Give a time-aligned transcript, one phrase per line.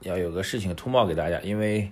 [0.00, 1.90] 要有个事情通报给大家，因为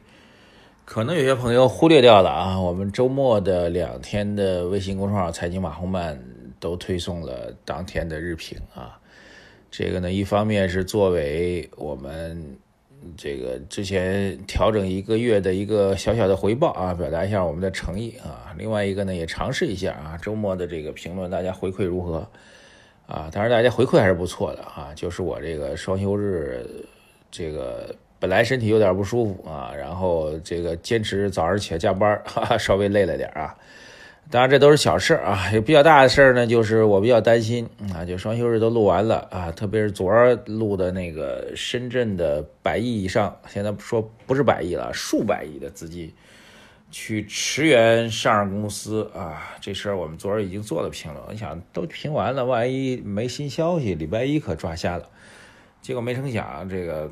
[0.85, 6.19] 可能有些朋友忽略掉了啊，我们周末的两天的微信公众号“财经马红曼”
[6.61, 8.99] 都推送了当天的日评啊。
[9.71, 12.59] 这个呢，一方面是作为我们。
[13.17, 18.53] 这个之前调整一个月的一个小小的回报啊，表达一下我们的诚意啊。
[18.59, 22.27] 另外一个呢，也尝试一下啊，周末的这个评论大家回馈如何
[23.07, 23.31] 啊？
[23.31, 24.93] 当然大家回馈还是不错的啊。
[24.97, 26.67] 就是我这个双休日，
[27.31, 33.55] 这个本来身体有点不舒服啊，然后这个坚持早上起来加班， 哈哈，稍微累了点啊。
[34.29, 35.49] 当然，这都是小事啊。
[35.53, 38.05] 有比较大的事儿呢，就是我比较担心啊。
[38.05, 46.13] 就双休日都录完了啊，特别是昨儿录的那个深圳的百亿以上，现在说不是百亿了，数百亿的资金
[46.91, 51.23] 去驰援上市公司啊，这事儿我们昨儿已经做了评论。
[51.29, 55.09] 我想都评完了，万一没新消息，礼拜一可抓瞎了。
[55.81, 57.09] 结果没成想，这个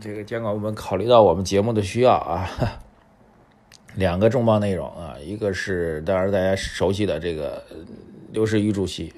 [0.00, 2.48] 这个监管部门考虑到我们节目的需要啊。
[3.96, 7.60] 两个重磅内容啊，一个是当然大家熟悉的这个
[8.30, 9.12] 刘士余主席，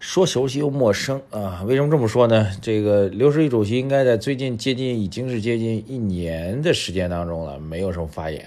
[0.00, 1.62] 说熟悉又陌生啊。
[1.66, 2.50] 为什么这么说呢？
[2.60, 8.44] 这个刘士余主席应该在最近接近已经是接近一年的时间当中了，没有什么发言，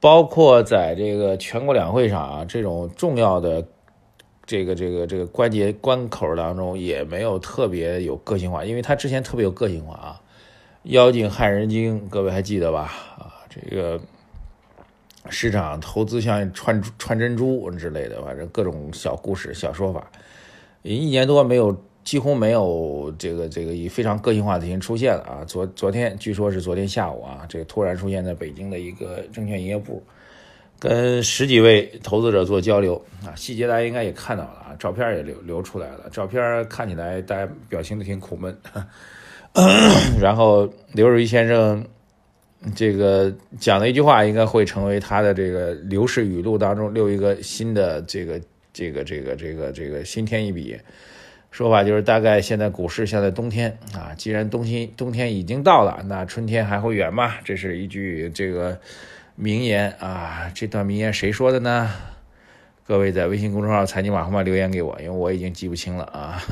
[0.00, 3.64] 包括在这个全国两会上啊这种重要的
[4.46, 10.20] 这个这个这个关节关口当中也没有特别有个性化，因为他之前特别有个性化啊，
[10.86, 12.92] 妖精害人精，各位还记得吧？
[13.18, 14.00] 啊，这个。
[15.28, 20.08] 市场投资像串串珍珠之类的，反正各种小故事、小说法，
[20.82, 25.44] 一年多没有，几乎没有这个这个以非常个性化的形式出现了啊。
[25.44, 30.00] 昨昨天据说是昨天下午啊，这个突然出现在北京的一个证券营业部，
[30.78, 32.94] 跟十几位投资者做交流
[33.24, 38.56] 啊，细节大家应该也看到了啊，照片也流流出来了，照片看起来大家表情都挺苦闷，
[40.20, 41.84] 然后刘瑞先生。
[42.74, 48.40] 这个讲的一句话，应该会成为他的这个流逝语录当中留一个新的这个
[48.72, 50.76] 这个这个这个这个新添一笔。
[51.52, 57.34] 说法就是大概现在股市现在冬天啊，既然冬天冬天已经到了，那春天还会远吗？
[57.44, 58.76] 这是一句这个
[59.36, 60.50] 名言啊。
[60.52, 61.92] 这段名言谁说的呢？
[62.84, 66.42] 各位在微信公众号财经马后曼留言给我，因为我已经记不清了啊。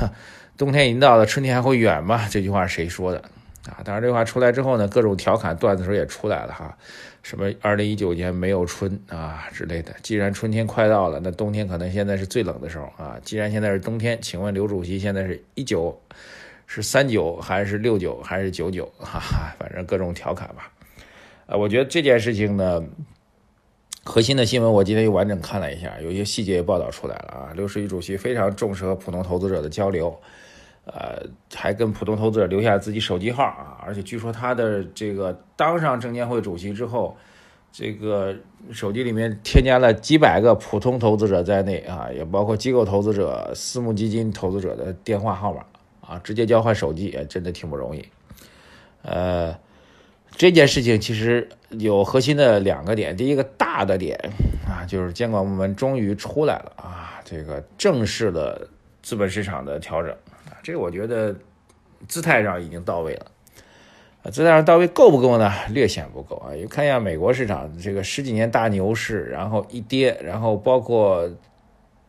[0.57, 2.27] 冬天已经到了，春天还会远吗？
[2.29, 3.21] 这句话谁说的？
[3.67, 6.77] 啊，当然这话出来之后呢，各种调侃段子时候也出来了哈，
[7.23, 9.91] 什么二零一九年没有春啊之类的。
[10.03, 13.17] 既然春天快到了，那冬天可能现在是最冷的时候啊。
[13.23, 15.99] 既然现在是冬天，请问刘主席现在是一九，
[16.67, 18.85] 是三九还是六九还是九九？
[18.99, 20.71] 哈哈，反正各种调侃吧。
[21.47, 22.83] 啊，我觉得这件事情呢，
[24.05, 27.51] 核心的新闻我今天又完整看了一下，有一些细节也报道出来了啊。
[27.55, 30.15] 刘士余主席非常重视和普通投资者的交流。
[30.85, 31.19] 呃，
[31.55, 37.17] 还跟普通投资者留下自己手机号啊，而且据说他的这个当上证监会主席之后，
[37.71, 38.35] 这个
[38.71, 45.65] 手机里面添加了几百个普通投资者在内啊，也包括机构投资者、私募基金投资者的电话号码
[46.01, 48.07] 啊，直接交换手机，也真的挺不容易。
[49.01, 49.57] 呃，
[50.37, 54.19] 这件事情其实有核心的两个点，第一个大的点
[54.67, 58.67] 啊，就是监管部门终于出来了啊，这个正式的
[59.01, 60.13] 资本市场的调整。
[60.61, 61.33] 这个我觉得
[62.07, 63.25] 姿态上已经到位了，
[64.23, 65.51] 啊，姿态上到位够不够呢？
[65.69, 66.53] 略显不够啊！
[66.53, 71.29] 你看一下美国市场这个十几年大牛市，然后一跌，然后包括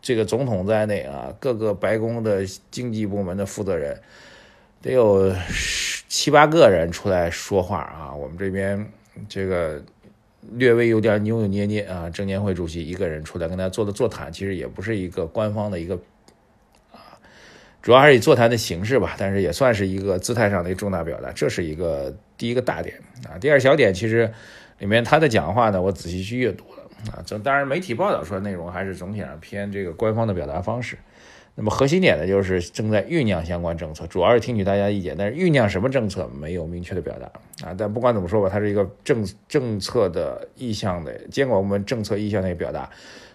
[0.03, 4.01] 这个总统在内啊，各个白宫的经济部门的负责人，
[4.83, 5.33] 得有
[6.09, 8.15] 七八个人出来说话啊。
[8.15, 8.91] 我们这边
[9.29, 9.83] 这个
[10.53, 15.97] 略微有点扭扭捏捏啊，证监会主席一个人出来跟他做的座谈，其实也不是一个官方的一个
[16.93, 17.19] 啊。
[17.83, 22.97] 主要还是以座谈的形式吧，但是也算是一个姿态上的一个重大表达，这是一个第一个大点
[23.29, 23.39] 啊。
[23.39, 24.33] 第二小点，其实
[24.79, 26.83] 里面他的讲话呢，我仔细去阅读了
[27.13, 27.23] 啊。
[27.27, 30.97] 这当然媒体报道出来内容还是总体上偏这个官方的表达方式。
[31.57, 37.75] 那么核心点呢，就是正在酝酿相关政策，主要是听取大家意见，但是酝酿什么政策没有明确的表达啊。
[37.77, 42.89] 但不管怎么说吧，它是一个政政策的意向的监管部门政策意向的一个表达。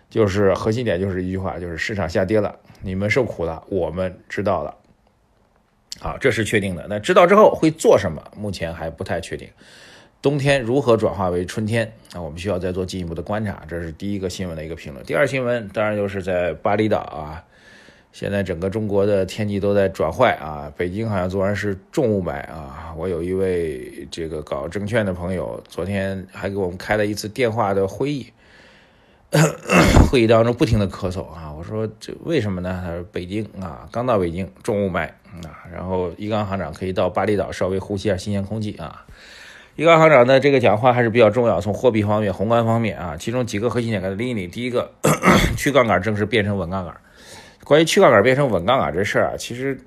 [0.10, 4.76] 就是核心点，就是一句话，就是市场下跌了，你们受苦了，我们知道了，
[6.02, 6.86] 好，这是确定的。
[6.90, 8.22] 那知道之后会做什么？
[8.36, 9.48] 目前还不太确定。
[10.22, 12.22] 冬天如何转化为春天啊？
[12.22, 13.64] 我们需要再做进一步的观察。
[13.70, 15.06] 这是第一个新闻的一个评论。
[15.06, 17.42] 第二新闻当然就是在巴厘岛啊，
[18.12, 20.72] 现在整个中国的天气都在转坏啊。
[20.76, 22.94] 北京好像昨晚是重雾霾啊。
[22.98, 28.28] 我有一位这个搞证券的朋友，昨天还给我们开了一次电话的会议，
[30.12, 31.54] 会议当中不停的咳嗽啊。
[31.58, 32.82] 我说这为什么呢？
[32.84, 35.08] 他说北京啊，刚到北京重雾霾
[35.44, 39.06] 啊，然后一刚行长可以到巴厘岛稍微呼吸下新鲜空气啊。
[39.78, 44.46] 一刚行长的这个讲话还是比较重要，从货币方面、宏观方面啊，其中几个核心点给他理理。
[44.48, 44.92] 第一个，
[45.56, 46.94] 去杠杆正式变成稳杠杆。
[47.72, 49.80] 关于去杠杆变成稳杠杆这事儿啊，其实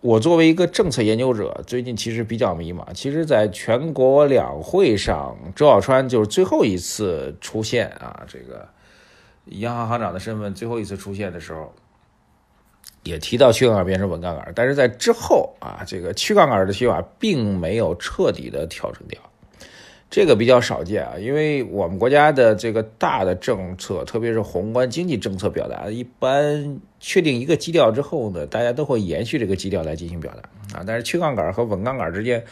[0.00, 2.84] 我作为一个政策研究者，最近其实比较迷茫。
[2.92, 8.66] 其实，在全国两会上，周小川就是最后一次出现啊，这个
[9.60, 11.72] 央行行长的身份最后一次出现的时候。
[13.04, 19.20] 也提到去杠杆变成稳杠杆，但是在之后啊，这个去杠杆的想法并没有彻底的调整掉，
[20.10, 30.84] 这个比较少见啊，因为我们国家的这个大的政策，特别是宏观经济政策表达，一般确定一个基调之后呢，大家都会延续这个基调来进行表达啊。
[30.86, 32.42] 但是去杠杆和稳杠杆之间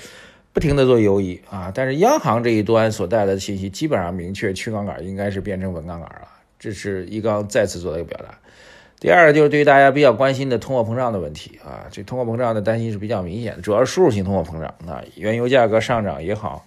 [0.53, 6.29] 不停的做游移啊，但是央行这一端所带来的信息基本上明确，去杠杆应该是变成稳杠杆了，
[6.59, 8.35] 这是一刚再次做的一个表达。
[9.01, 16.67] 第二个就是对于大家比较关心的通货膨胀的问题啊，这通货膨胀的担心是比较明显的，主要是输入性通货膨胀啊，原油价格上涨也好，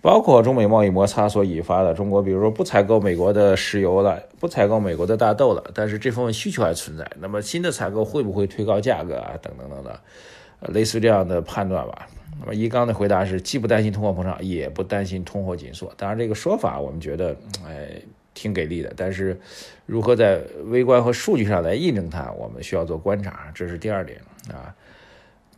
[0.00, 9.32] 包括中美贸易摩擦所引发的，中国比如说不采购美国的石油了，不采购美国的大豆了，但是这方面需求还存在，那么新的采购会不会推高价格啊？
[9.42, 12.08] 等等等等，类似这样的判断吧。
[12.40, 15.92] 那么一刚的回答是，既不担心通货膨胀，也不担心通货紧缩。
[15.96, 17.36] 当然这个说法我们觉得，
[17.66, 18.00] 哎。
[18.34, 19.36] 挺给力的，但是
[19.84, 24.72] 如何在微观和数据上来印证它，我们需要做观察，这是第二点啊。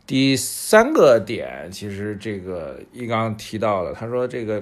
[0.05, 4.61] 第三个点，其实这个一刚提到了，他说这个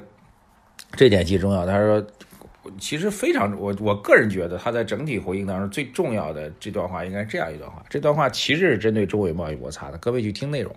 [0.91, 1.65] 这点极重要。
[1.65, 2.06] 他说，
[2.80, 7.83] 其实非常，我我个人觉得他在整体回应当中最重要的这段话应该是这样一段话。
[7.89, 10.75] 这段话其实是针对中美贸易摩擦的，各位去听内容。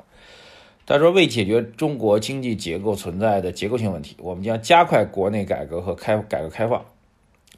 [0.87, 6.85] 他说，为解决中国经济结构存在的结构性问题，我们将加快国内改革和开改革开放。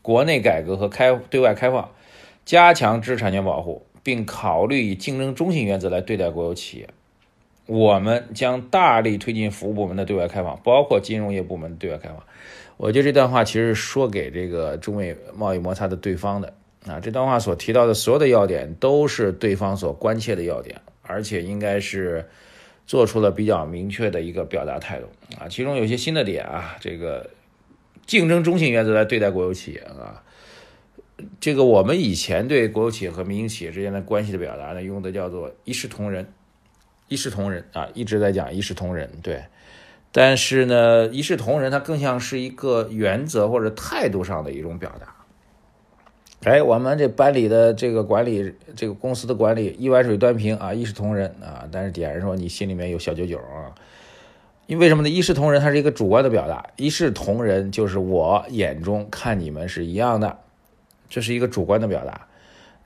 [0.03, 1.91] 国内改革和开对外开放，
[2.45, 6.89] 加强知识产权保护，并考虑以竞争中性原则来对待国有企业。
[7.67, 12.23] 我们将大力推进服务部门的对外开放，包括金融业部门对外开放。
[12.77, 16.55] 我觉得这段话其实说给这个中美贸易摩擦的对方的
[16.87, 17.01] 啊。
[17.01, 22.29] 这段话所提到的所有的要点都是对方所关切的要点，而且应该是
[22.87, 25.06] 做出了比较明确的一个表达态度
[25.41, 25.49] 啊。
[25.49, 27.29] 其中有些新的点啊，这个。
[28.06, 30.23] 竞争中性原则来对待国有企业啊，
[31.41, 36.26] 这个我们以前对国有企业和民营企业之间的关系的表达呢，用的叫做一视同仁，
[37.08, 39.44] 一视同仁啊，一直在讲一视同仁，对。
[40.11, 45.14] 但是呢，一视同仁它更像是一个原则或者态度上的一种表达。
[46.49, 53.75] 哎，我们这班里的这个管理，这个公司的管理一碗水端平啊，一视同仁啊，但是底下人说你心里面有小九九啊。
[54.67, 55.08] 因为什么呢？
[55.08, 56.70] 一视同仁，它是一个主观的表达。
[56.76, 60.38] 一视同仁就是我眼中看你们是一样的，
[61.09, 62.27] 这是一个主观的表达。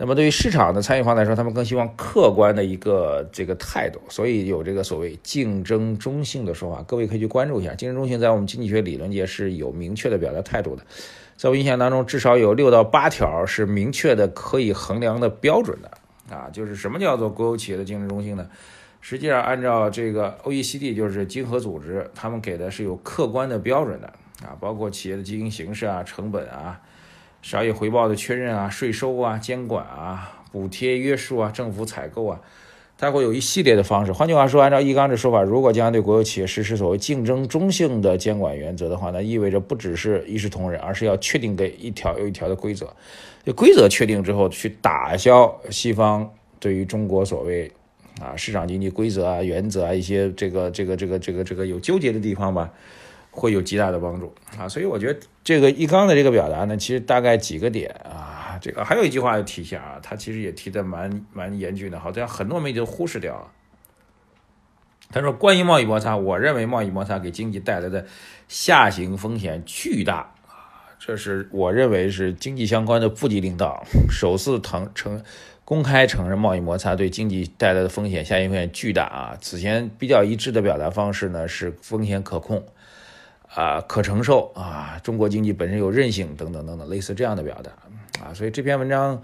[0.01, 6.83] 那么对于市场的参与方来说，他们更希望客观的一个这个态度，所以有这个所谓竞争中性的说法。
[6.83, 10.85] 各位可以去关注一下，竞争中性在我们经济学理论界是有明确的表达态度的。
[11.37, 15.91] 在我印象当中，至少有六到八条是明确的可以衡量的标准的
[16.33, 18.49] 啊，就是什么叫做国有企业的竞争中性呢？
[19.01, 24.07] 实际上，按照这个 OECD 就是经合组织，他们给的是有客观的标准的
[24.45, 26.81] 啊，包括企业的经营形式啊、成本啊、
[27.43, 32.41] 商业回报的确认啊、税收啊、监管啊、补贴约束啊、政府采购啊，
[32.97, 34.13] 它会有一系列的方式。
[34.13, 42.93] 换句话说，按照易纲这说法，如果将对国有企业实施所谓竞争中性的监管原则的话，那意味着不只是一视同仁，而是要确定给一条又一条的规则。
[43.45, 46.31] 这规则确定之后，去打消西方
[46.61, 47.71] 对于中国所谓。
[48.21, 52.69] 啊，市场经济规则啊、原则啊，一些这个、这个、这个、这个、这个有纠结的地方吧，
[53.31, 54.69] 会有极大的帮助啊。
[54.69, 58.59] 所以我觉得这个一刚的这个表达呢，其实大概几个点啊。
[58.61, 63.47] 这个还有一句话要提一下啊，他其实也提的蛮蛮严峻的，好像很多媒体都忽视掉了。
[65.11, 68.05] 他说，关于贸易摩擦，我认为贸易摩擦给经济带来的
[68.49, 75.23] 下行风险巨大啊，这是我认为是经济相关的部级领导首次承承。
[75.65, 79.39] 公开承认贸易摩擦对经济带来的风险，下行风险巨大啊！
[79.39, 82.65] 此前比较一致的表达方式呢是风险可控，
[83.55, 87.71] 啊，可承受啊，中国经济本身有韧性等等等等，类似这样的表达
[88.25, 88.35] 啊。
[88.35, 89.21] 所以这篇文章，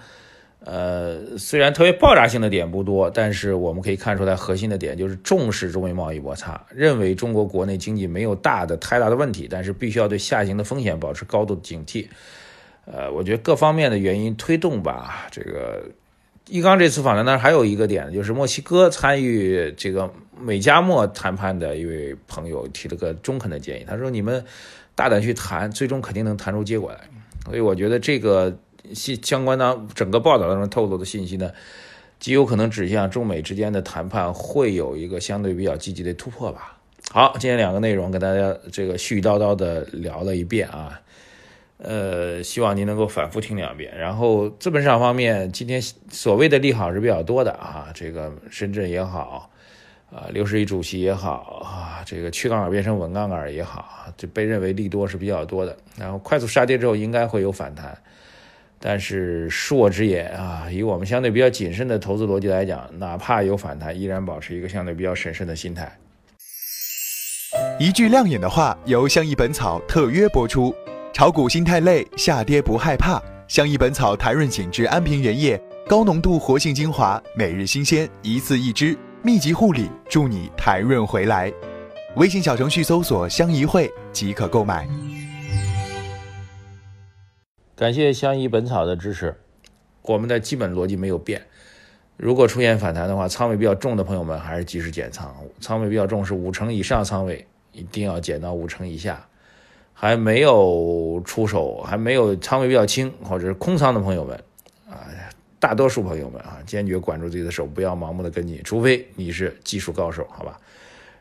[0.60, 12.08] 呃，虽然特别爆炸性的点不多，但是我们可以看出来核心的点就是重视中美贸易摩擦，认为中国国内经济没有大的太大的问题，但是必须要对下行的风险保持高度警惕。
[12.86, 15.84] 呃，我觉得各方面的原因推动吧，这个
[16.48, 24.44] 易纲这次访谈呢，还有一个点就是墨西哥参与这个美加墨谈判的一位朋友提了个中肯的建议，他说：“你们
[24.94, 27.00] 大胆去谈，最终肯定能谈出结果来。”
[27.46, 28.56] 所以我觉得这个。
[28.92, 31.50] 信相关的整个报道当中透露的信息呢，
[32.20, 36.76] 极有可能指向中美之间的谈判会有一个相对比较积极的突破吧。
[37.10, 41.00] 好，今天两个内容跟大家这个絮絮叨叨的聊了一遍啊，
[41.78, 43.92] 呃，希望您能够反复听两遍。
[43.98, 49.50] 然后资本市场方面，今天所谓的利好是比较多的啊，这个深圳也好，
[50.10, 55.76] 啊，刘士一主席也好啊，这个去杠杆变成稳杠杆也好，就被认为利多是比较多的。
[55.98, 57.96] 然后快速杀跌之后，应该会有反弹。
[58.78, 65.98] 但是恕我直言啊，以我们相对比较谨慎的投资逻辑来讲，哪怕有反弹，依然保持一个相对比较审慎的心态。
[67.78, 70.74] 一句亮眼的话，由相宜本草特约播出。
[71.14, 73.22] 炒股心太累，下跌不害怕。
[73.46, 75.56] 相宜本草台润紧致安瓶原液，
[75.86, 81.52] 高浓度活性精华，每日新鲜，一次一支，密集护理，助你台润回来。
[82.16, 84.88] 微信小程序搜索“相宜会”即可购买。
[87.76, 89.36] 感谢相宜本草的支持，
[90.02, 91.40] 我们的基本逻辑没有变。
[92.16, 95.32] 如果出现反弹的话，仓位比较重的朋友们还是及时减仓。
[95.60, 99.24] 仓位比较重是五成以上仓位，一定要减到五成以下。
[100.04, 104.38] 还没有出手，还没有仓位比较轻或者是空仓的朋友们，
[104.86, 105.08] 啊，
[105.58, 110.60] 大多数朋友们啊，坚决管住自己的手，不要盲目的跟进，除非你是技术高手，好吧？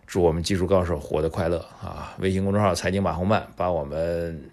[0.06, 2.13] 祝我们技术高手活得快乐啊！
[2.20, 4.44] 微信公众号财经马红漫，把我们。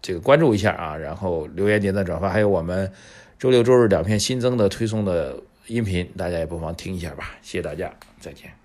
[0.00, 2.90] 这个关注一下啊，然后留言、点赞、转发，还有我们
[3.38, 7.36] 周六、周日两篇新增的推送的音频，大家也不妨听一下吧。
[7.42, 8.57] 谢谢大家，再见。